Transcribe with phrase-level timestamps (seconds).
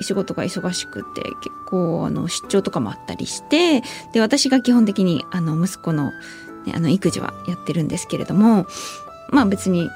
[0.00, 3.82] 仕事が忙しくて結構あの出張とかもあったりして
[4.12, 6.12] で私が基本的にあの息子の,、
[6.66, 8.66] ね、あの育児はやってるんですけれども
[9.30, 9.90] まあ別に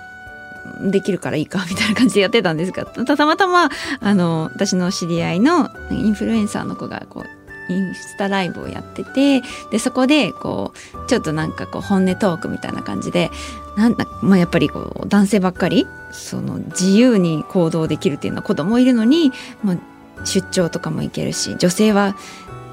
[0.90, 13.30] できるからいいかみたいな感じでやってたんですがたまたまあの私の知り合いのインフルエンサーの子がこうインスタライブをやっててでそこでこうちょっとなんかこう本音トークみたいな感じで
[13.76, 19.76] なんだ、まあ、やっぱりこう男性ばっかりその自由に行動できるっていうのは子供いるのに、まあ、
[20.24, 22.16] 出張とかも行けるし女性は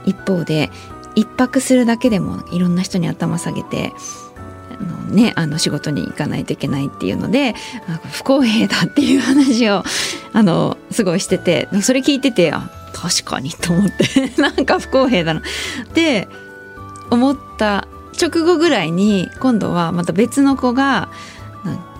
[0.05, 0.69] 一方で
[1.15, 3.93] 一泊するだけでもいろんな人に頭下げて
[4.79, 7.55] あのね、あの仕事に行かないといけないっていうので
[8.11, 9.83] 不公平だっていう話を
[10.33, 15.39] あのすごいしててそれ聞いててあ確かにと思って なんか不公平だな。
[15.39, 15.43] っ
[15.93, 16.27] て
[17.09, 17.87] 思った
[18.21, 21.09] 直後ぐらいに今度はまた別の子が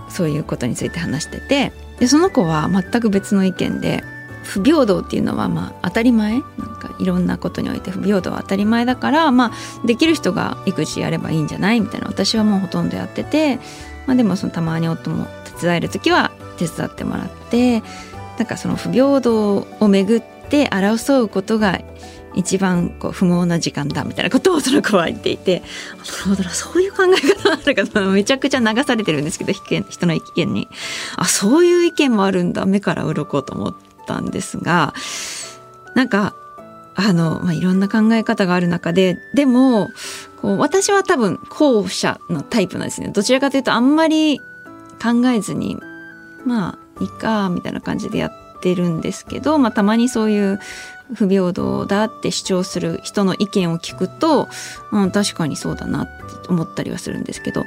[0.10, 4.04] そういうことについて話しててでその子は全く別の意見で
[4.48, 6.34] 不平等っていうのはまあ当たり前。
[6.34, 6.42] なん
[6.80, 12.08] かいろんなことにおいて不平等は当たり前だからまあできる人が育児やればいいんじゃないみたいな。
[12.08, 13.58] 私はもうほとんどやってて、
[14.06, 15.28] まあ、でもそのたまに夫も
[15.60, 17.84] 手伝える時は手伝ってもらって
[18.38, 21.80] なんかその不平等をめぐって争うことが
[22.36, 25.64] 一番こう不毛な時間だみたいなことをその子は言っていて
[25.98, 30.68] なるほどそういう考え方あるかめちゃくちゃ流されてるんですけど人の意見に。
[31.16, 32.66] あそういう意見もあるんだ。
[32.66, 33.87] 目から鱗と思って。
[34.08, 34.94] たんですが
[35.94, 36.34] なんか
[36.96, 39.90] あの、まあ、いろんな考え方がある中ででも
[40.42, 43.10] こう私は多分後者のタイプなんですね。
[43.10, 44.40] どちらかというとあんまり
[45.02, 45.78] 考えずに
[46.46, 50.60] まあいいかみたいな感じでやってるんですけど、まあ、たまにそういう
[51.14, 54.48] 不平等だって主張する人の意見を聞くと、
[54.92, 57.64] うん、確かにそうだなって思ったりはするんですけど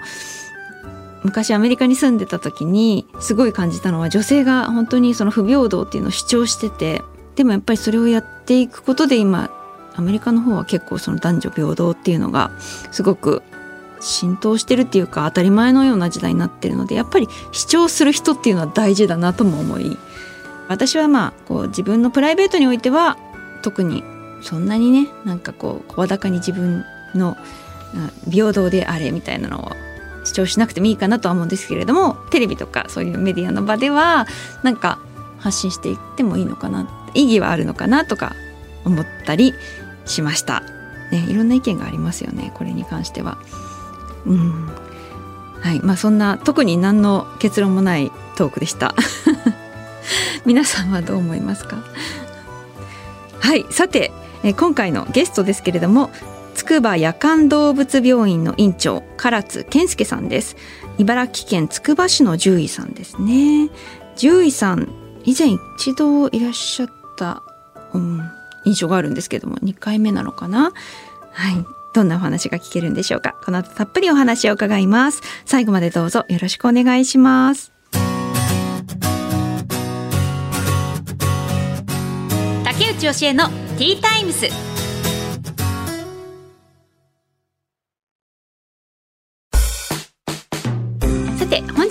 [1.22, 7.02] 昔アメリカに住んでた時にすごい感じたのは女性が本当にその不平等っていうのを主張してて
[7.36, 9.50] でもやっぱりそれをやっていくことで今
[9.94, 12.50] アメリカの方は結構その男女平等っていうのが
[12.90, 13.42] すごく
[14.00, 19.98] 浸透してるっていうか当たり前のような時代になってるのでやっぱり主張する人っていうのは大事だなとも思い
[20.68, 23.18] 私はまあこう自分のプライベートにおいては
[23.62, 24.02] 特に
[24.42, 27.36] そんなにねなんかこう声高に自分の
[28.30, 29.70] 平等であれみたいなのを
[30.30, 34.26] 主張しなくてもいいかなとは思うんですけれどもテレビとかそういうメディアの場では
[34.62, 34.98] なんか
[35.38, 38.34] 発信していってもいいのかな意義はあるのかなとか
[38.84, 39.54] 思ったり
[40.06, 40.62] しました。
[41.10, 43.38] ね、いろんな意見がありますよねこれに関しては。
[44.26, 44.70] うん
[45.60, 48.94] はいまあ、そんな特に何の結論もないトークでした。
[50.46, 51.78] 皆さんはどう思いますか？
[53.40, 54.12] はいさて
[54.56, 56.10] 今回のゲストですけれども
[56.60, 60.56] 筑波夜間動物病院の院長唐津健介さんです。
[60.98, 63.70] 茨城県つくば市の獣医さんですね。
[64.14, 64.92] 獣医さん
[65.24, 65.48] 以前
[65.78, 67.42] 一度いらっしゃった、
[67.94, 68.20] うん、
[68.66, 70.74] 印象があるんですけども2回目なのかな？
[71.32, 71.64] はい。
[71.94, 73.36] どんなお話が聞けるんでしょうか？
[73.42, 75.22] この後たっぷりお話を伺います。
[75.46, 77.72] 最後までどうぞよろしくお願いします。
[82.64, 84.69] 竹内義恵のティータイムス。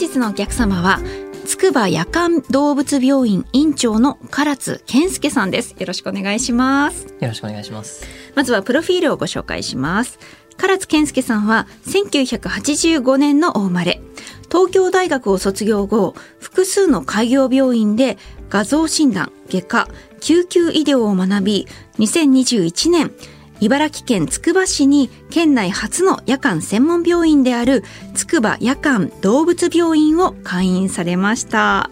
[0.10, 1.00] 日のお客様は
[1.46, 5.76] 筑波夜間動物病院院長の唐津健介さんです。
[5.78, 7.08] よろしくお願いします。
[7.20, 8.06] よろしくお願いします。
[8.36, 10.20] まずはプロフィールをご紹介します。
[10.58, 14.02] 唐津健介さんは1985年のお生まれ。
[14.52, 18.18] 東京大学を卒業後複数の開業病院で
[18.50, 19.88] 画像診断外科
[20.22, 21.68] 救急医療を学び
[22.00, 23.12] 2021年
[23.62, 27.84] 茨城県つくば市に県内初の夜間専門病院である
[28.14, 31.90] つくば夜間動物病院を開院されました。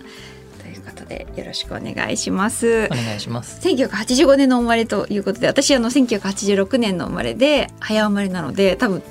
[0.62, 2.86] ということでよろしくお願いします。
[2.86, 3.60] お願いします。
[3.68, 9.04] 1985年の生まれということで私あの1986年の生まれで早生まれなので多分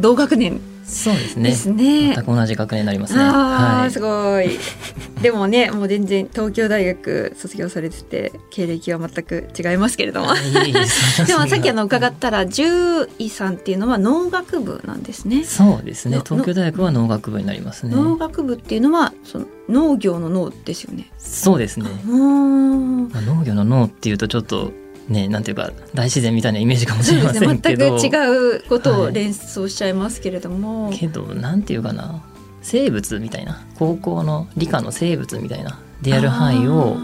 [0.00, 4.58] 同学年そうですねですね全く同じ学年になりますねはいすごい。
[5.22, 10.28] でもね、もう全然東京大学卒業されてて経歴は全く違いますけれども。
[11.26, 15.44] でもさっきあの伺ったら獣医さんっていうのは農学部なんですね。
[15.44, 21.10] そうですねの東京大学は農学部になりますね農学部っていうのはその農業の農ですよね。
[21.18, 21.86] そうですね。
[22.04, 24.72] まあ、農業の農っていうとちょっと
[25.08, 27.32] ねなんていうか大自然みたいなイメージかもしれま。
[27.32, 30.90] せんけど全く違うことをはい連想しちゃいますけれども。
[30.94, 32.22] けどなんていうかな
[32.62, 36.96] 生物みたいな高校の理科の生物みたいなでやる範囲を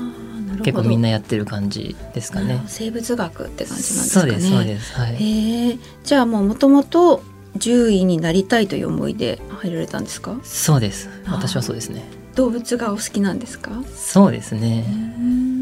[0.63, 2.63] 結構みんななやってる感じですかね。
[2.67, 4.31] 生物学って感じなんですかね。
[4.33, 5.15] そうですそうですはい。
[5.15, 5.79] へえ。
[6.05, 7.23] じゃあもうもともと
[7.59, 10.37] 獣医になりたいという思いで入られたんですか？
[10.45, 12.03] そうです私はそうですね。
[12.35, 13.71] 動物がお好きなんですか？
[13.95, 14.85] そうですね。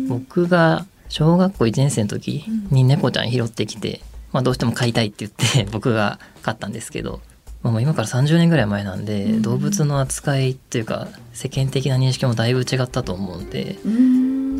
[0.08, 4.00] 僕が小学校1年生の時に猫ちゃん拾ってきて、
[4.32, 7.20] まあ、どうしても飼いたいって言って 僕が飼ったんですけど、
[7.62, 9.42] まあ、もう今から30年ぐらい前なんで、うん。
[9.42, 13.76] 動物の扱いというか世間的な認識もだいぶ違ったと思うんで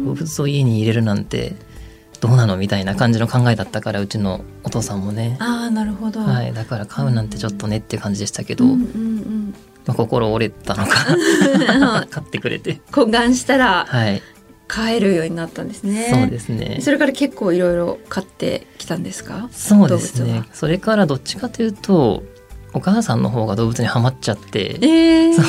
[0.04, 1.54] 動物を家に入れるなんて
[2.20, 6.20] どうなのみたいな感じの考えだったからうちのお父さんもね、ああなるほど。
[6.20, 9.54] はい、だから飼うなんてちょっとねって感じでしたけど、うんうんうん。
[9.86, 10.96] まあ、心折れたのか
[12.10, 12.80] 飼ってくれて。
[12.90, 14.22] 懇願したらはい、
[14.68, 16.08] 飼えるようになったんですね。
[16.12, 19.48] そうですねそれから結構いろいろ飼ってきたんですか？
[19.52, 22.22] そうですねそれからどっちかというと
[22.72, 25.40] お母さんの方が動物にはまっちゃってええそ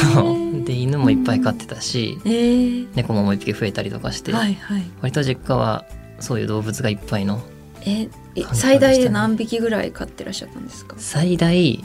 [0.62, 4.84] うで犬もいっぱい飼ってたしえー、猫ももう一匹増えたりとかして、はいはい。
[5.02, 5.86] 割と実家は
[6.20, 7.42] そういう動物がいっぱいの
[7.86, 8.04] え
[8.36, 10.96] え最大で何匹ぐらい飼ってらっしゃったんですか？
[11.00, 11.84] 最大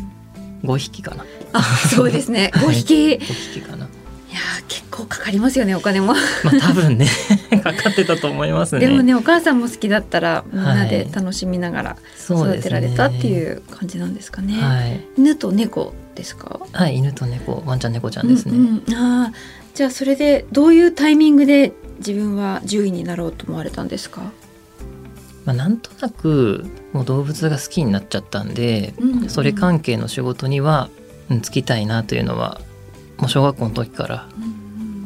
[0.65, 1.25] 5匹かな
[1.55, 2.51] あすごいですね。
[2.55, 3.07] 5匹。
[3.09, 3.25] いや5
[3.55, 6.09] 匹かなー結構かかりますよねお金も。
[6.45, 7.07] まあ多分ね
[7.63, 14.55] かかってたと思いますねでもねお母さんも好きだったらみんなで楽しみながら育てられたっていう感じなんですかね。
[14.61, 16.61] はい、犬と猫ですか？
[16.73, 19.37] はい、犬と猫ワンちゃん猫ちゃんですね、うんうんあー
[19.75, 24.21] じゃあそれでどういうタイミングで自分は獣医になろうと思われたんですか？
[25.47, 30.91] まあ、なんとなくもう動物が好きになっちゃったんで、うんそれ関係の仕事には
[31.31, 32.61] うん就きたいなというのは
[33.19, 34.29] もう小学校の時から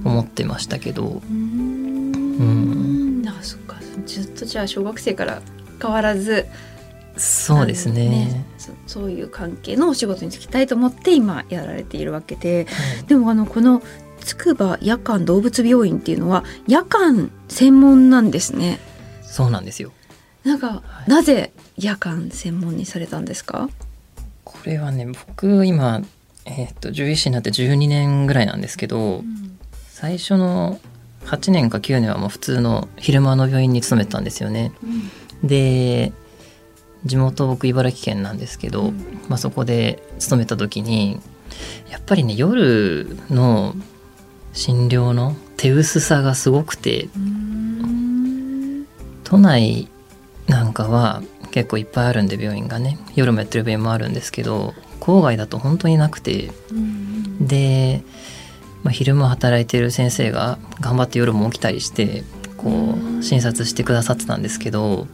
[0.05, 3.25] 思ってましたけど、うん。
[3.27, 3.77] あそっか。
[4.07, 5.43] ずっとじゃあ小学生から
[5.81, 6.47] 変わらず。
[7.17, 8.45] そうですね。
[8.59, 12.67] あのそそういう関係のお仕事に就きたいと思って今やられているわけで。
[12.67, 13.07] はい。
[13.07, 13.83] でもあのこの
[14.21, 18.81] 筑波夜間動物病院っていうのは夜間専門なんですね。
[19.23, 19.93] そうなんですよ。
[20.45, 21.11] なんか、はい。
[21.11, 23.69] なぜ夜間専門にされたんですか？
[24.45, 26.03] これはね僕今、
[26.47, 29.23] えー、と獣医師になって12年ぐらいなんですけど
[29.89, 30.79] 最初の
[31.25, 34.73] 8年か9年はもう普通の昼間の病院に勤めてたんですよね。
[35.43, 36.13] で
[37.05, 39.21] 地元僕茨城県なんですけど、うん。
[39.29, 41.21] まあ、そこで勤めた時に
[41.91, 43.75] やっぱりね夜の
[44.53, 48.87] 診療の手薄さがすごくてうん。
[49.25, 49.89] 都内
[50.47, 52.99] なんかは結構いっぱいあるんで病院がね。
[53.17, 58.03] 夜もやってる病院もあるんですけど郊外だと本当になくてうんで、
[58.83, 62.25] まあ、昼間働いてる先生が頑張って夜も起きたりして
[62.57, 65.07] こう診察してくださってたんですけど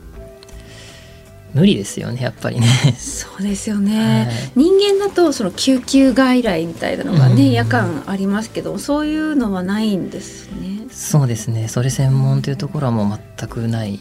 [1.54, 2.66] 無理ですよねやっぱりね。
[2.98, 4.52] そうですよね、はい。
[4.56, 7.52] 人間だとその救急外来みたいなのがね、うん。
[7.52, 10.86] 夜間ありますけどそういうのはないんですね。
[10.90, 11.68] そうですね。
[11.68, 14.00] それ専門というところはもう全くない。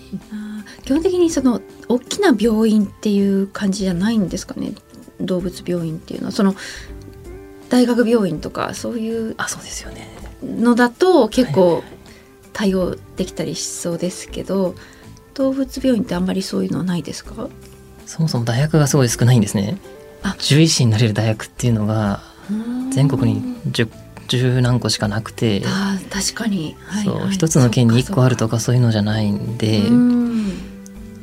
[0.83, 4.73] 基本的にその大きな病院っていう感じじゃないんですかね
[5.25, 6.55] 動物病院っていうのはその
[7.69, 10.07] 大学病院とかそういうあそうですよね
[10.43, 11.83] のだと結はい構
[12.53, 14.75] 対応できたりしそうですけど
[15.35, 17.47] 動物病院ってあんまりそういうのはないですか？
[18.05, 19.77] そもそも大学がすごい少ないんですね。
[20.21, 20.35] あ。
[20.37, 22.21] 獣医師になれる大学っていうのが
[22.91, 23.89] 全国に 10,
[24.27, 30.51] 10何個しかなくて、あー確かに、はいそうはい一つの県に1個あるとかかそういうのじゃないんでうん。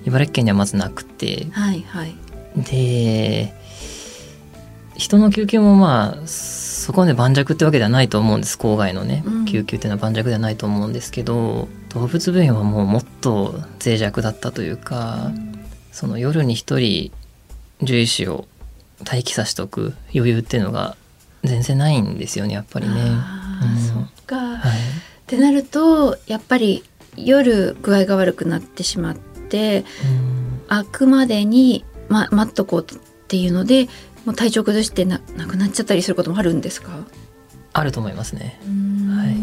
[0.07, 1.47] 茨城県にはまずなくて。
[1.51, 2.15] はいはい。
[2.57, 3.53] で
[4.99, 8.59] 人の救急もまあそこまで盤石ってわけではないと思うんです。
[8.59, 9.45] 郊外のね、うん。
[9.45, 15.31] 救急っていうのは盤石ではないと思うんですけど動物病院はもうもっと脆弱だったというか、
[15.93, 17.13] その夜に一人
[17.79, 18.47] 獣医師を
[19.01, 20.97] 待機させておく余裕っていうのが
[21.45, 22.95] 全然ないんですよねやっぱりね。
[22.95, 23.79] うん。
[23.79, 24.75] そっか、はい、っ
[25.27, 26.83] てなるとやっぱり
[27.17, 30.61] 夜具合が悪くなってしまってうん。
[30.69, 32.85] 開くまでに、ま、待っとこうっ
[33.29, 33.89] ていうので
[34.29, 36.91] もう体調崩してな亡くなっちゃったりすることもあるんですか？
[37.73, 38.61] あると思いますね。
[39.09, 39.35] はい。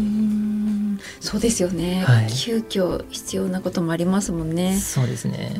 [1.20, 2.28] そうですよね、はい。
[2.32, 4.78] 急遽必要なこともありますもんね。
[4.78, 5.56] そうですね。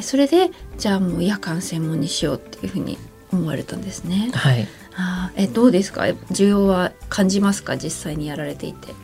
[0.00, 2.96] それでじゃあもう夜間専門にしようっていうふうに
[3.30, 4.30] 思われたんですね。
[4.32, 4.66] はい。
[4.96, 5.42] あー。
[5.44, 6.04] えどうですか？
[6.30, 7.76] 需要は感じますか？
[7.76, 8.94] 実際にやられていて。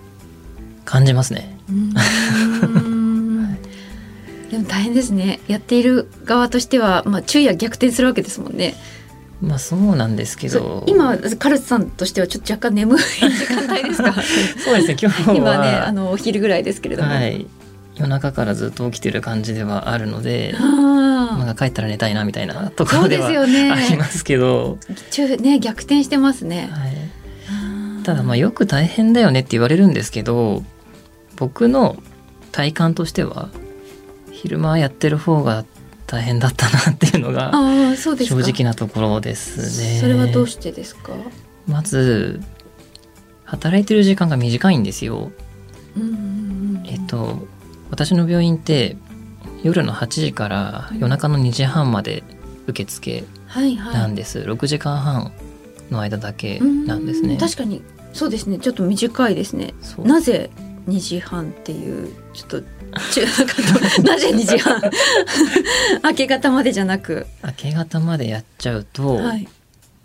[0.87, 1.59] 感じますね。
[1.69, 3.59] うーん。
[4.51, 5.41] でも大変ですね。
[5.47, 8.75] やっている側としては、まあ、昼夜逆転するわけですもんね。
[9.43, 14.13] まあそうなんですけそど今カルツさんとしてはちょっと若干眠い時間帯ですか？
[14.65, 15.35] そうですね今日は。
[15.35, 17.09] 今ねあのお昼ぐらいですけれども。
[17.11, 17.47] はい。
[17.97, 23.71] 夜中からずっと起きてる感じではあるのであまあ帰ったら寝たいなみたいなところではですよね。
[23.71, 24.79] ありますけど、
[25.11, 26.71] 中ね逆転してますね。
[26.73, 30.63] はい、ただまあよく大変だよねって言われるんですけど
[31.37, 31.97] 僕の
[32.53, 33.51] 体感としては
[34.31, 35.65] 昼間やってる方が
[36.11, 37.53] 大変だったなっていうのが。
[37.97, 40.01] 正直なところですね。
[40.01, 41.13] それはどうしてですか？
[41.69, 42.41] まず
[43.45, 45.31] 働いてる時間が短いんですよ。
[46.87, 47.47] えっと
[47.91, 48.97] 私の病院って
[49.63, 52.25] 夜の8時から夜中の2時半まで
[52.67, 53.95] 受付はいはい。
[53.95, 55.33] なんです、6時間半
[55.91, 59.75] の間だけなんですねうん確かにそうですねちょっと短いですね。
[59.99, 60.51] なぜ
[60.89, 62.63] 2時半っていうちょっと
[63.13, 64.81] 中なんかなぜ2時半？
[66.05, 69.49] 明け方までじゃなく、明け方までやっちゃうと、はい、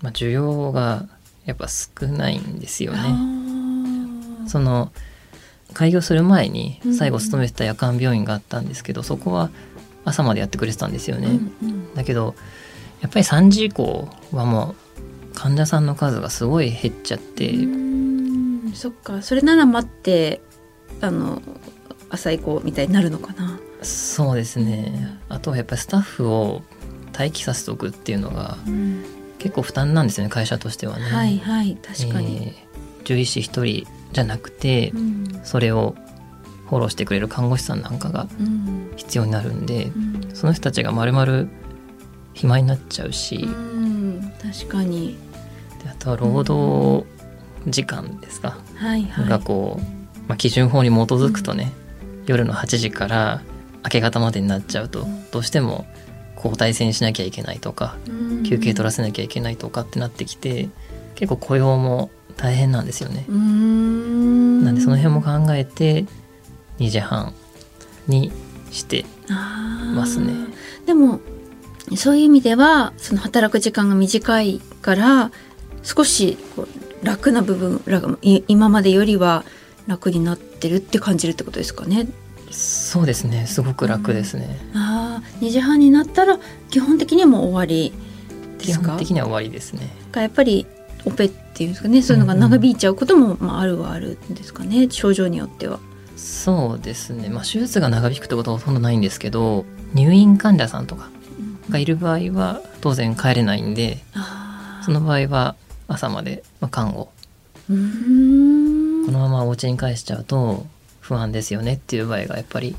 [0.01, 1.07] まあ、需要が
[1.45, 2.99] やっぱ少ないんですよね。
[4.47, 4.91] その
[5.73, 9.49] 開業する前にうん最後勤めてた夜間病院があったんですけど、そこは
[10.03, 11.27] 朝までやってくれてたんですよね。
[11.27, 11.95] うんうん。
[11.95, 12.35] だけど
[13.01, 14.75] やっぱり3時以降はも
[15.31, 17.53] う患者さんの数がすごい減っちゃって、
[18.73, 19.21] そっか。
[19.21, 20.41] それなら待って
[21.01, 21.41] あの
[22.15, 23.59] 朝行こうみたいになるのかな？
[23.81, 25.19] そうですね。
[25.29, 26.63] あとはやっぱりスタッフを
[27.17, 29.05] 待機させておくっていうのがうん。
[29.37, 31.05] 結構負担なんですよね会社としてはね。
[31.05, 32.37] はいはい確かに。
[32.37, 32.65] えー
[33.05, 35.39] 獣医師一人じゃなくて、うん。
[35.43, 35.95] それを
[36.67, 38.91] フォローしてくれる看護師さんなんかがうん。
[38.95, 40.29] 必要になるんでうん。
[40.33, 41.47] その人たちがまるまる
[42.33, 45.17] 暇になっちゃうし、うん確かに。
[45.83, 47.05] であとは労働
[47.67, 49.29] 時間ですか、はいはい。
[49.29, 51.71] がこう、まあ、基準法に基づくとね、
[52.25, 53.41] 夜の8時から
[53.83, 55.85] 明け方までになっちゃうとどうしても
[56.35, 57.97] 交代制にしなきゃいけないとか
[58.47, 60.69] 休憩取らせなきゃいけないとかってなってきて
[61.15, 63.25] 結構雇用も大変なんですよね。
[63.29, 66.05] なんでその辺も考えて
[66.79, 67.33] 2時半
[68.07, 68.31] に
[68.71, 69.05] して
[69.95, 70.33] ますね。
[70.85, 71.19] でも
[71.95, 75.31] そういう意味ではその働く時間が短いから
[75.83, 77.81] 少しこう楽な部分
[78.47, 79.45] 今までよりは
[79.87, 82.07] 楽になってるって感じるってことですかね。
[82.51, 83.45] そうですね。
[83.47, 84.59] すごく楽ですね。
[84.73, 86.39] ああ2時半になったら
[86.69, 87.93] 基本的にはもう終わり
[88.57, 88.89] で基すか？
[88.91, 89.89] 本的には終わりですね。
[90.11, 90.65] がやっぱり
[91.05, 92.01] オペっていうんですかね。
[92.01, 94.87] そういうのが長引いちゃうことも、まあ、あるはあるんですかね。
[94.89, 95.79] 症状によっては。
[96.17, 101.09] そうですね、まあ、手術が長引くってことはほとんどないんですけど入院患者さんとか
[101.69, 105.55] がいる場合は当然帰れないんであその場合は
[105.89, 107.09] 朝までまあ看護。
[107.69, 108.54] うーん。
[108.54, 108.54] こ
[109.15, 110.65] のままお家に帰しちゃうと
[111.01, 112.75] 不安ですよねっていう場合がやっぱり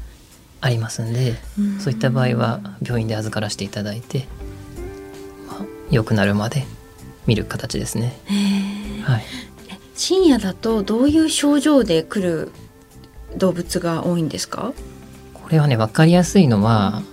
[0.60, 1.36] ありますんで
[1.80, 4.26] そういった場合は病院で預からせていただいて、
[5.48, 6.64] まあ、良くなるまで
[7.26, 8.18] 見る形ですね。
[9.04, 9.24] はい、
[9.94, 12.50] 深夜だとどういう症状で来る
[13.36, 14.72] 動物が多いんですか？
[15.34, 17.04] これはね分かりやすいのはやっ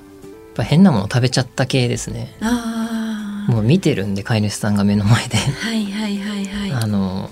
[0.56, 2.36] ぱ変なもの食べちゃった系ですね。
[2.42, 5.38] あもう見てるんで飼い主さんが目の前で。
[5.38, 6.72] はいはいはいはい。
[6.72, 7.30] あの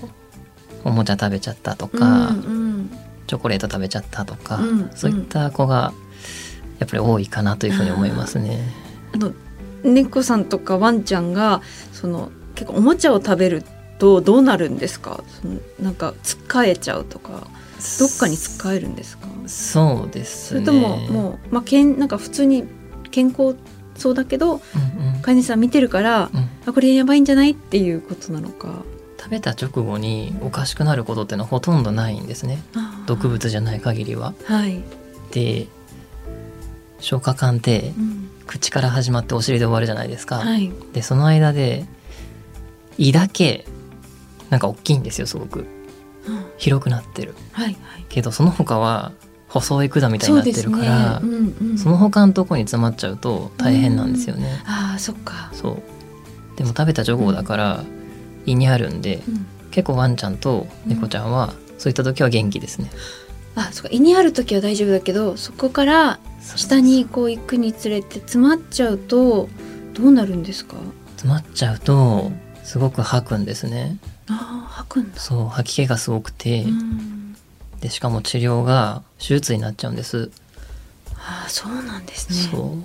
[0.84, 2.90] おもちゃ食べちゃったとか、うんうん。
[3.26, 5.92] チョコレート食べちゃったとか、うんそういった子が
[6.78, 8.60] やっぱり多いかなというふうに思いますね。
[9.14, 9.32] あの
[9.84, 11.62] 猫さんとかワンちゃんが
[11.92, 13.64] その結構おもちゃを食べる
[13.98, 15.22] とどうなるんですか？
[15.40, 17.46] そのなんかつっかえちゃうとか
[17.98, 19.28] どっかにつっかえるんですか？
[19.46, 20.60] そうですね。
[20.64, 22.64] それとももう、まあ、けんなんか普通に
[23.10, 23.56] 健康
[23.96, 25.22] そうだけどうんうん。
[25.22, 26.48] 飼い主さん見てるからうん。
[26.66, 27.52] あこれやばいんじゃない？
[27.52, 28.82] っていうことなのか
[29.22, 32.60] 食べた直後におかしくなることってのはほとんどないんですね。
[33.06, 34.34] 毒物じゃない限りは。
[34.46, 34.82] はい、
[35.30, 35.68] で
[36.98, 38.28] 消化管ってうん。
[38.44, 40.38] 口から始まってお尻で終わるじゃないですか。
[40.38, 40.72] はい。
[40.92, 41.86] でその間で
[42.98, 43.64] 胃だけ
[44.50, 45.60] なんか大きいんですよすごく。
[45.60, 45.66] うん。
[46.58, 47.36] 広くなってる。
[47.52, 47.76] はいはい。
[48.08, 49.12] けどその他は
[49.48, 51.26] 細い管みたいになってるからね。
[51.26, 55.82] うんうん、の他のとこに詰まっちゃうと大変なんですよね、ああそっか、そう。
[56.56, 57.84] でも食べた直後だから
[58.46, 62.90] 胃にあるんでうん、結構ワンちゃんと猫ちゃんはそういった時は元気ですね、
[63.54, 63.88] あそっか。
[63.90, 66.18] 胃にある時は大丈夫だけどそこから
[66.56, 69.48] 下にこう行くにつれて詰まっちゃうと
[69.94, 70.76] どうなるんですか？
[71.16, 72.32] 詰まっちゃうと
[72.64, 73.98] すごく吐くんですね。
[74.28, 77.36] ああ吐くんだ、そう吐き気がすごくて、うん、
[77.80, 80.30] でしかも治療が手術になっちゃうんです、
[81.16, 82.50] ああそうなんですね。
[82.50, 82.84] そう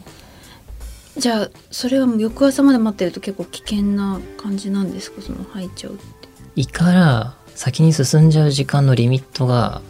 [1.18, 5.22] じゃあそれはもう翌朝まで待ってると結構危険な感じなんですか？
[5.22, 6.04] その吐いちゃうって。
[6.56, 9.82] 胃から先に進んじゃう時間のリミットが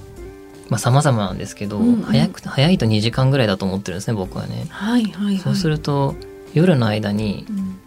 [0.70, 2.02] まあ様々なんですけど、うんうん。
[2.04, 4.68] 早く早いと2時間ぐらいだと思ってるんですね僕はね。
[4.70, 5.38] はいはいはい。
[5.40, 6.16] そうすると
[6.54, 7.80] 夜の間にうん。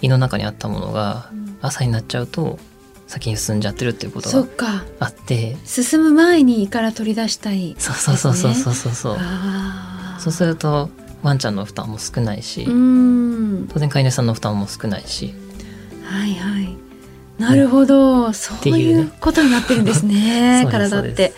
[0.00, 1.58] 胃の中にあったものがうん。
[1.62, 2.58] 朝になっちゃうと
[3.06, 5.56] 先に進んじゃってるっていうことがあって。
[5.64, 8.94] 進む前に胃から取り出したいそうそうそうそうそうそう。
[8.94, 9.18] そう
[10.20, 10.90] そうすると
[11.24, 15.34] ワンちゃんの負担も少ないし、当然飼い主さんの負担も少ないし。
[16.04, 16.76] はいはい。
[17.38, 21.22] なるほど、そうていううことになってるんですね体って。
[21.22, 21.32] はい。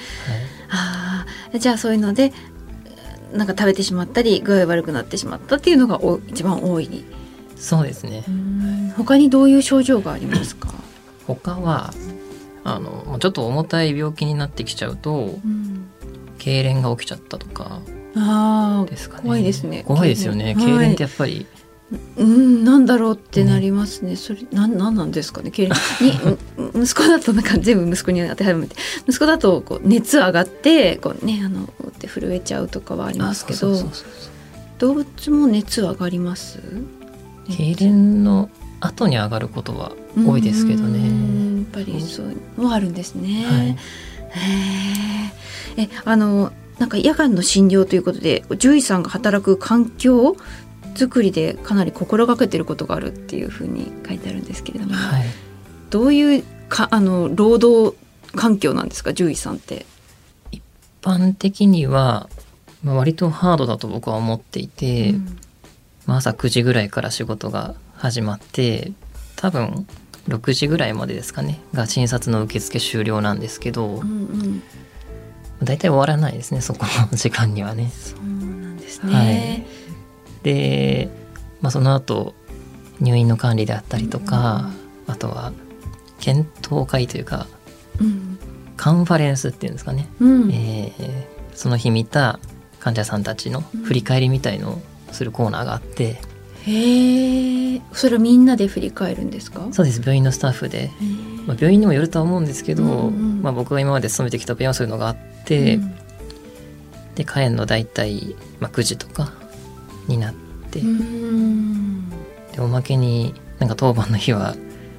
[0.70, 2.32] ああじゃあそういうので
[3.32, 7.04] なんか食べてしまったり具合悪くなってしまったっていうのがお一番多い。
[7.54, 8.24] そうですね。
[8.96, 10.74] 他にどういう症状がありますか、
[11.28, 11.94] 他は
[12.64, 15.86] あのもうちょっと重たい病気になってきちゃうとうん、
[16.38, 17.80] 痙攣が起きちゃったとか
[18.16, 19.84] ああですかね怖いですね。
[19.86, 20.54] 怖いですよね。
[20.58, 21.46] 痙攣ってやっぱり、
[22.16, 24.16] うんなんだろうってなりますね。
[24.16, 28.74] それなんなんなんですかね痙攣にん息子だとなんか全部息子に当てはめて
[29.06, 33.74] 息子だとこう熱上がってこうねあのって震えちゃうとかはありますけど
[34.78, 36.58] 動物も熱上がります？
[37.48, 37.90] 痙攣
[38.24, 39.92] の後に上がることは
[40.26, 40.98] 多いですけどうね。
[40.98, 43.44] んやっぱりそうもあるんですね。
[43.44, 43.76] はい、
[45.76, 50.36] えあのなんか夜間の診療ということで獣医さんが働く環境
[50.94, 55.24] 作りでかなり心がけてることがあるっていうふうに書いてあるんですけれども、はい、
[55.90, 57.96] どういうかあの労働
[58.34, 59.86] 環境なんですか獣医さんって？
[60.52, 60.62] 一
[61.02, 62.28] 般的には、
[62.82, 65.38] まあ、割とハードだと僕は思っていて、うん。
[66.06, 68.92] まあ、朝9時ぐらいから仕事が始まって
[69.34, 69.86] 多分
[70.28, 74.62] 6時ぐらいまでですかねが診察の受付終了なんですけどうんうん
[75.62, 77.90] 大体終わらないですねそこの 時間にはね。
[77.94, 79.14] そうなんですね。
[79.14, 79.66] はい。
[80.42, 81.10] で、
[81.60, 82.34] まあ、その後
[83.00, 84.70] 入院の管理であったりとか、
[85.06, 85.52] あとは
[86.20, 87.46] 検討会というか
[88.00, 88.38] うん。
[88.76, 90.50] カンファレンスっていうんですかね、うん。
[90.52, 92.38] えーその日見た
[92.78, 96.20] 患者さんたちの振り返りみたいのをするコーナーがあって、
[96.66, 99.68] へえそれはみんなで振り返るんですか？
[99.72, 100.00] そうです。
[100.00, 100.90] 病院のスタッフで、
[101.46, 105.94] まあ、病院にもよるとは思うんですけど、うんうんまあ、僕が今まで勤めてきた病院はそういうのがあって、うん
[107.14, 109.32] で帰るの大体、まあ、9時とか
[110.06, 110.34] になっ
[110.70, 112.10] て、うん
[112.52, 114.54] でおまけになんか当番の日は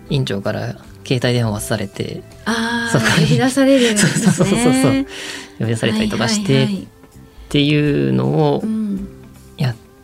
[0.09, 3.25] 院長から携帯電話を渡されてああそこに。
[3.25, 4.31] 呼び出されるんですね。
[4.33, 4.93] そうそうそうそう
[5.59, 8.71] 呼び出されたりとかして、はいはいはいっていうのをうん。
[8.71, 8.76] や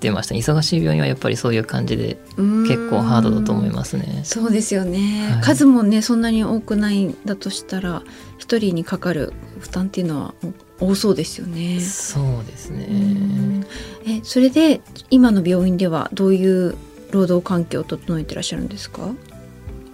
[0.03, 4.21] ってました忙しい病院はやっぱりそういう感じでうん結構ハードだと思いますね。
[4.25, 8.03] そうですよね、はい数もねそんなに多くないんだとしたら
[8.37, 10.33] 一人にかかる負担っていうのは
[10.79, 11.79] 多そうですよね。
[11.79, 12.87] そうですね。
[12.89, 13.65] うん
[14.05, 16.75] えそれで今の病院ではどういう
[17.11, 19.09] 労働環境を整えてらっしゃるんですか、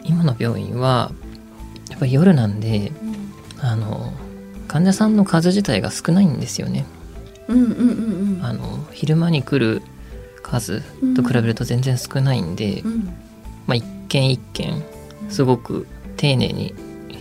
[0.03, 1.11] 今の病院は
[1.89, 2.91] やっぱり夜なんで
[3.59, 4.13] あの
[4.67, 6.85] 患者さんの数自体が少ないんですよね。
[7.47, 9.81] うんうんうんうんあの昼間に来る
[10.49, 10.81] 数
[11.15, 13.05] と比べると全然少ないんで、うん。
[13.67, 14.83] まあ、一件一件
[15.29, 16.73] すごく丁寧に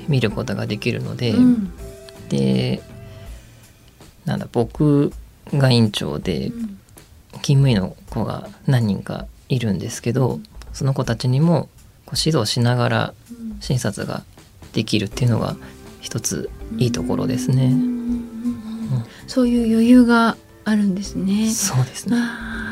[0.08, 1.72] 見ることができるので、うん。
[2.28, 2.82] で
[4.24, 5.12] なんだ僕
[5.54, 6.52] が院長で
[7.42, 10.40] 勤務医の子が何人かいるんですけど
[10.72, 11.68] その子たちにも
[12.04, 13.14] こう指導しながら
[13.60, 14.22] 診察が
[14.72, 15.56] できるっていうのが
[16.00, 17.72] 一ついいところですね。
[19.26, 21.50] そういう余裕があるんですね。
[21.50, 22.16] そうですね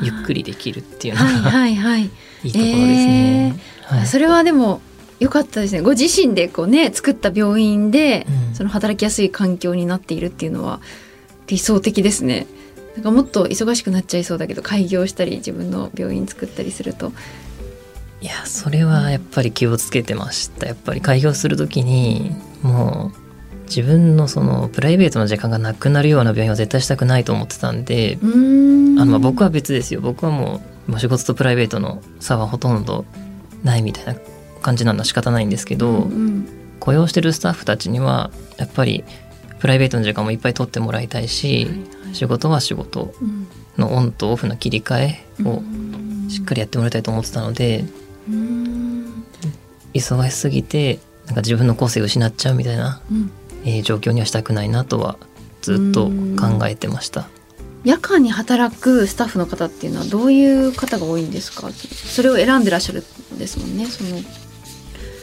[0.03, 2.11] ゆっくりできるっていうのが、はいはいはい。
[2.45, 3.57] いいところですね。
[3.83, 4.81] はいそれはでも
[5.19, 5.81] 良かったですね。
[5.81, 10.81] ご自身でこうね作った病院で、うんその働きやすい環境になっているっていうのは
[11.47, 12.47] 理想的ですね。
[12.97, 17.13] なんかもっと忙しくなっちゃいそうだけど開業したり自分の病院作ったりすると
[18.23, 23.26] いやそれはやっぱり気をつけてましたやっぱり開業する時にもう
[23.67, 30.01] 自分のそのプライベートの時間がなくなるような病院は絶対したくないと思ってたんで、あのまあ僕は別ですよ。
[30.01, 33.05] 僕はもうもう仕事とプライベートの差はほとんど
[33.65, 34.21] ないみたいな
[34.63, 36.49] 感じなのは仕方ないんですけど、うん。
[36.79, 39.03] 雇用してるスタッフたちにはやっぱり
[39.59, 41.75] プライベートの時間もいっぱい取ってもらいたいし、はい
[42.07, 42.15] はい。
[42.15, 43.47] 仕事は仕事うん。
[43.77, 46.29] のオンとオフの切り替えをうん。
[46.31, 47.85] しっかりやってもらいたいと思ってたので、
[48.29, 49.25] うん。
[49.93, 53.31] 忙しすぎてなんか自分の個性を失っちゃうみたいな、うん
[53.67, 55.19] えー状況にはしたくないなとは
[55.61, 56.07] ずっと
[56.41, 57.29] 考えてました。
[57.85, 61.71] 夜間に働くスタッフの方っていうのはどういう方が多いんですか？
[61.71, 64.21] それを選んでらっしゃるんですもんねその。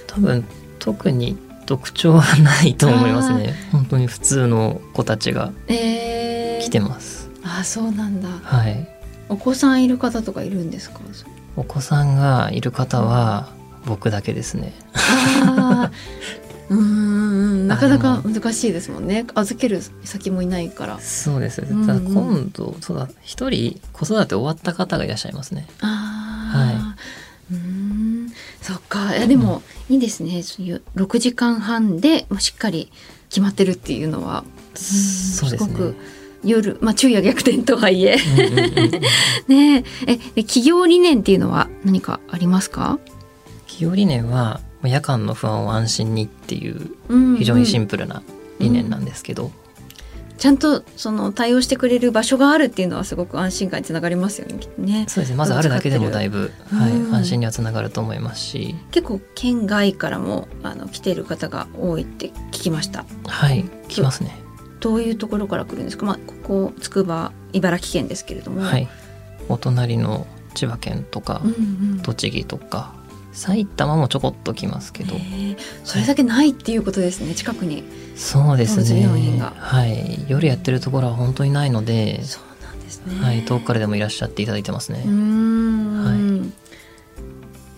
[0.08, 0.46] 多分
[0.80, 3.56] 特に特徴はないと思いますね。
[3.72, 7.30] 本当に普通の子たちがえー、来てます。
[7.44, 8.30] あそうなんだ。
[8.30, 8.88] はい。
[9.30, 11.00] お子さんいる方とかいるんですか？
[11.56, 13.50] お子さんがいる方は
[13.86, 14.74] 僕だけですね。
[16.70, 19.26] うーんなかなか難しいですもんね。
[19.36, 21.00] 預ける先もいないから。
[21.00, 21.62] そうです。
[21.62, 21.88] たうんうん。
[21.88, 25.68] だ今度、そうだ、一人子育て終わった方がいらっしゃいますね。
[25.82, 26.96] ああ、
[27.52, 28.32] うーん。
[28.62, 29.16] そっか。
[29.16, 30.44] いやでも、いいですね。
[30.44, 32.92] そういう6時間半でしっかり
[33.30, 34.44] 決まってるっていうのは。
[34.76, 35.96] すごく
[36.44, 38.18] 夜まあ昼夜逆転とはいえ。
[39.48, 39.84] ねえ。
[40.08, 43.00] えで企業理念っていうのは何かありますか、
[43.68, 48.22] 企業理念は夜間の不安を安心にっていううん非常にシうんンプルな
[48.60, 49.52] 理念なんですけど、
[50.38, 55.06] ちゃんとその対応してくれる場所があるっていうのはすごく安心感につながりますよねきっとね。
[55.08, 55.36] そうですね。
[55.36, 58.76] まずあるだけでもだいぶ、はいうん安心にはつながると思いますし。
[58.92, 63.06] 結構県外からもあの来ている方が多いって聞きました。
[63.26, 64.38] はい来ますね。
[64.80, 66.06] どういうところから来るんですか？
[66.06, 68.62] まあここ筑波茨城県ですけれども。
[68.62, 68.90] はい、
[69.48, 71.54] お隣の千葉県とかうんう
[71.96, 72.00] ん。
[72.02, 72.94] 栃木とか
[73.34, 75.16] 埼玉もちょこっと来ますけど、
[75.84, 77.84] それだけないっていうことですね近くに。
[78.16, 79.38] そうですね。
[79.40, 79.54] が。
[79.58, 80.26] はい。
[80.28, 83.20] 夜やってるところは本当にないので、そうなんですね。
[83.20, 85.04] はい、遠くからでもいらっしゃっていただいてますね。
[85.06, 86.54] うーん、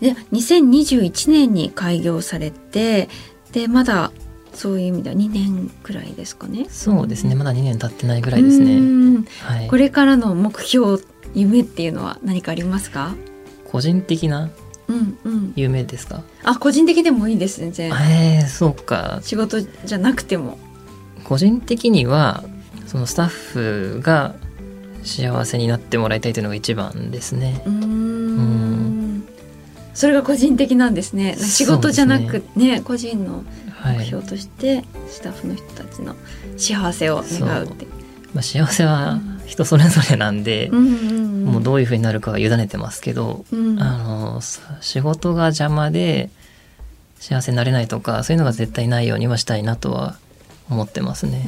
[0.01, 3.07] で2021年に開業されて
[3.53, 4.11] でまだ
[4.53, 6.67] そういう意味では2年くらいですかね。
[6.69, 7.35] そうですね。
[7.35, 8.79] まだ2年経ってないぐらいですね。
[8.79, 11.01] ねはい、これからの目標
[11.33, 13.15] 夢っていうのは何かありますか？
[13.65, 14.49] 個人的な
[14.87, 15.53] うんうん。
[15.55, 16.21] 夢ですか？
[16.43, 17.91] あ個人的でもいいです全然。
[17.91, 19.19] えー、そうか。
[19.21, 20.57] 仕事じゃなくても。
[21.23, 22.43] 個人的には
[22.85, 24.35] そのスタッフが
[25.03, 27.61] 幸せになってもらいたいというのが一番ですね。
[27.65, 29.23] うーん。
[29.93, 31.35] それが個人的なんですね。
[31.37, 33.43] 仕事じゃなくね個人の
[33.79, 36.15] はい目標としてスタッフの人たちの
[36.57, 37.85] 幸せを願うって。
[38.33, 43.81] まあ、幸せは人それぞれなんで、もうどういうふうになるかは委ねてますけど、うん。
[43.81, 46.29] あのさ仕事が邪魔で
[47.19, 50.17] 幸せになれないとかそういうのが絶対ないようにはしたいなとは
[50.69, 51.45] 思ってますうね。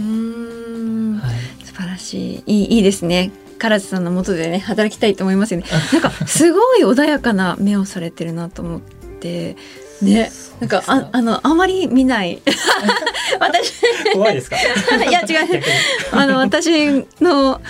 [1.19, 2.43] はい、素晴らしい。
[2.45, 3.31] いいいいですね。
[3.59, 5.65] 唐津さんのもとでね働きたいと思いますよね。
[5.91, 8.81] なんかすごい穏やかな目をされてるなと思っ
[9.19, 9.55] て
[10.01, 10.31] ね。
[10.59, 12.41] なんかああのあまり見ない。
[13.39, 13.73] 私。
[14.13, 14.57] 怖いですか？
[15.05, 15.63] いや違う。
[16.11, 17.61] あの私の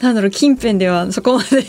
[0.00, 1.64] なんだろう近辺ではそこまで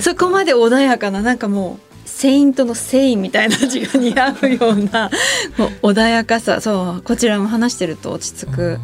[0.00, 5.10] そこまで穏やかななんかもうセイントのセインみたいな字が似合うような
[5.58, 6.60] もう穏やかさ。
[6.60, 8.78] そうこちらも話してると落ち着く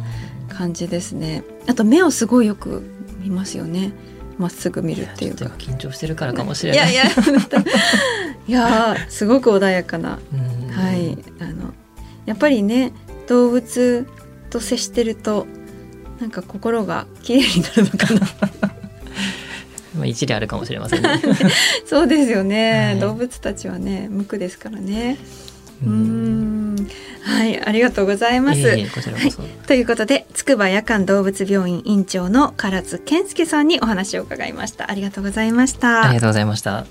[0.55, 1.43] 感じですね。
[1.67, 2.83] あと目をすごいよく
[3.23, 3.93] 見ますよね
[4.37, 5.45] まっすぐ見るっていうか。
[5.57, 6.91] 緊張してるからかもしれない。
[6.91, 7.11] いやいや
[8.47, 10.19] いやすごく穏やかな。
[10.33, 10.69] うん。
[10.69, 11.17] はい。
[11.39, 11.73] あの
[12.25, 12.91] やっぱりね
[13.27, 14.07] 動物
[14.49, 15.45] と接してると
[16.19, 18.73] なんか心が綺麗になるのかな。
[19.97, 21.21] まあ、一理あるかもしれませんね。
[21.85, 22.99] そうですよね、はい。
[22.99, 25.17] 動物たちはね無垢ですからね
[25.85, 26.87] うん。
[27.23, 29.41] はいありがとうございます、いえいえこちらこそ。
[29.67, 34.91] ということで筑波夜間動物病院院長の唐津健介さんにお話を伺いました。
[34.91, 36.05] ありがとうございました。
[36.05, 36.85] ありがとうございました。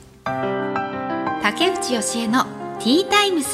[1.42, 2.44] 竹内義恵の
[2.78, 3.48] ティータイムズ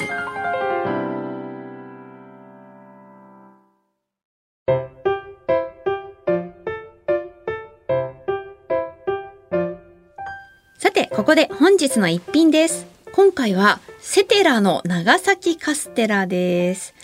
[10.78, 12.86] さてここで本日の一品です。
[13.12, 16.94] 今回はセテラの長崎カステラです。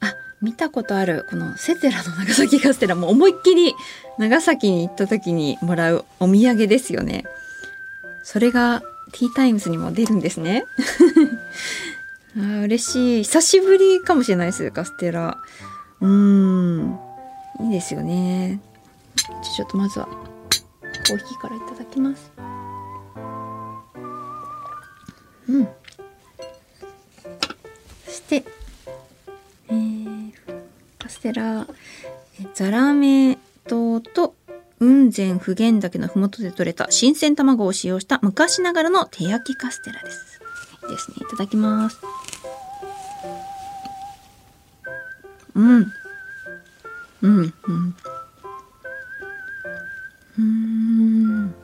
[0.00, 2.94] あ見たことあるこのセテラの長崎カステラ。
[2.94, 3.74] も思いっきり
[4.18, 7.24] 長崎に行った時にもらうお土産ですよね。
[8.22, 10.64] それがティータイムズにも出るんですね。
[12.38, 13.22] あ嬉しい。
[13.24, 15.38] 久しぶりかもしれないですカステラ。
[16.00, 16.98] うーん。
[17.60, 18.60] いいですよね。
[19.16, 22.32] じゃちょっとまずはコーヒーからいただきます。
[25.48, 25.68] うん。
[28.40, 28.44] そして
[29.68, 30.32] えー、
[30.98, 31.66] カステラ
[32.40, 34.34] えザラメ糖と
[34.80, 40.40] 雲仙普賢岳のふもとで採れた新鮮卵を使用した昔ながらの手焼きカステラです。
[40.84, 41.16] いいですね。
[41.20, 42.00] いただきます。
[45.54, 45.92] うん。
[47.22, 47.94] うん、うん。
[50.38, 51.54] うん。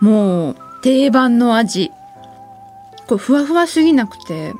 [0.00, 1.90] もう、定番の味。
[3.10, 4.54] これ、ふわふわすぎなくて、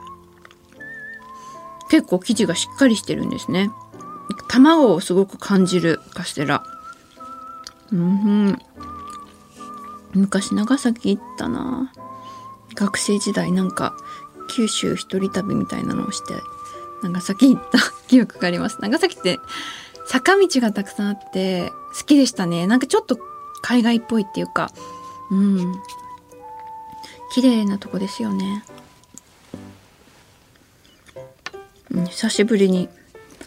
[1.89, 3.71] 結構生地がしっかりしてるんですね。
[4.49, 6.65] 卵をすごく感じるカステラ。
[7.93, 8.59] うん、
[10.15, 11.93] 昔長崎行ったな。
[12.75, 13.95] 学生時代なんか
[14.49, 16.35] 九州一人旅みたいなのをして
[17.03, 18.79] 長崎行った 記憶があります。
[18.81, 19.39] 長崎って
[20.07, 22.67] 坂道がたくさんあって好きでしたね。
[22.67, 23.17] なんかちょっと
[23.63, 24.73] 海外っぽいっていうか
[25.31, 25.75] うん
[27.33, 28.65] 綺麗なとこですよね、
[31.91, 32.89] うん、久しぶりに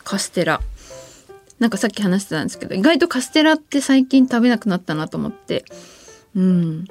[0.04, 0.62] カステラ。
[1.60, 5.64] なんかさっき話してたんですけど意外とカステラって最近食べなくなったなと思って。
[6.36, 6.86] うん。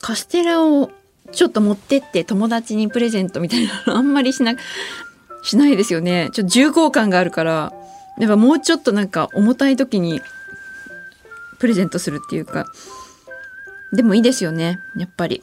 [0.00, 0.90] カステラを
[1.32, 4.56] ちょっと持ってって友達にプレゼントみたいなのあんまりしな
[5.42, 6.28] しないですよね。
[6.34, 7.72] ちょっと重厚感があるから。
[8.18, 10.20] やっぱもうちょっとなんか重たい時に
[11.58, 12.66] プレゼントするっていうか。
[13.92, 14.80] でもいいですよね。
[14.96, 15.42] やっぱり。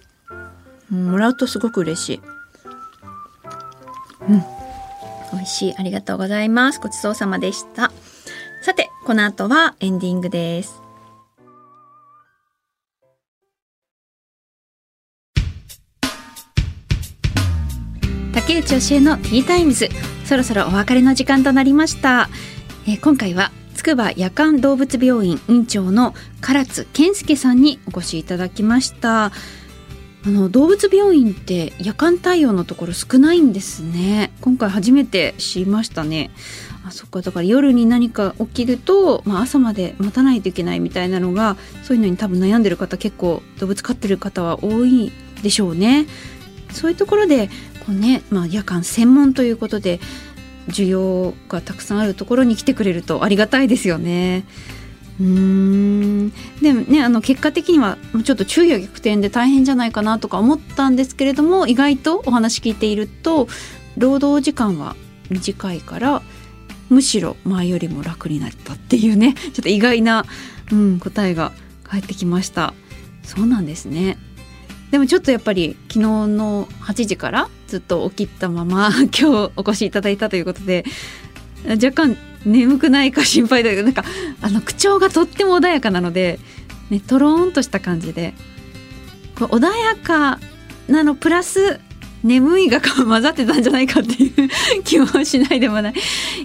[0.91, 2.21] もらうとすごく嬉しい。
[4.29, 4.43] うん。
[5.33, 5.75] 美味しい。
[5.77, 6.79] ありがとうございます。
[6.79, 7.91] ごちそうさまでした。
[8.63, 10.81] さてこの後はエンディングです。
[18.33, 19.89] 竹内教えのティータイムズ。
[20.25, 22.29] そろそろお別れの時間となりました、
[22.87, 29.31] え、今回は筑波夜間動物病院院長の唐津健介さんにお越しいただきました。
[30.23, 34.31] あの動物病院って夜間対応のところ少ないんですね。
[34.41, 36.29] 今回初めて知りましたね。
[36.85, 37.21] あそっか。
[37.21, 46.05] だから夜に何か起きると、まあ、朝まで待たないといけないみたいなのがそういうのに多分悩んでる方結構動物飼ってる方は多いでしょうね。
[46.71, 47.47] そういうところで
[47.85, 49.99] こうね、まあ、夜間専門ということで
[50.67, 54.45] 需要がたくさんあるところに来てくれるとありがたいですよね。
[55.19, 56.29] うん。
[56.61, 63.47] でもねあの結果的にはちょっと昼夜逆転で大変じゃないかなとか思ったんですけれども意外とお話聞いていると
[63.97, 64.95] 労働時間は
[65.29, 66.21] 短いから
[66.89, 70.25] むしろ前よりも楽になったっていうね ちょっと意外な、
[70.71, 71.51] うん、答えが
[71.83, 72.73] 返ってきました。
[73.23, 74.17] そうなんですね。
[74.91, 80.83] でもちょっとやっぱり昨日の8時からずっと起きたまま 今日お越しいただいたということで
[81.65, 84.03] 若干眠くないか心配だけどなんか
[84.41, 86.39] あの口調がとっても穏やかなので、
[86.89, 88.33] ね、とろーんとした感じで
[89.35, 90.39] 穏やか
[90.87, 91.79] なのプラス
[92.23, 95.93] 眠いが混ざってたんじゃないかっていう気もしないでもない。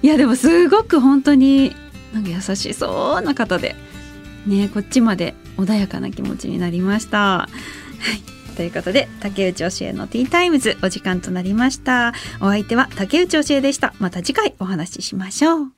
[0.03, 1.75] いやでもすごく本当に
[2.15, 3.77] なんか優しそうな方で
[4.47, 7.19] ねこっちまで穏やかな気持ちになりました。
[7.19, 7.49] は
[8.17, 8.57] い。
[8.57, 12.15] ということで竹内教えのティータイムズお時間となりました。
[12.41, 13.93] お相手は竹内教えでした。
[13.99, 15.76] また次回お話ししましょう。